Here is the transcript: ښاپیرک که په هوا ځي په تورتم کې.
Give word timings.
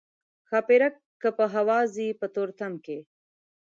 ښاپیرک 0.47 0.95
که 1.21 1.29
په 1.37 1.45
هوا 1.53 1.79
ځي 1.93 2.07
په 2.19 2.25
تورتم 2.35 2.73
کې. 2.85 2.97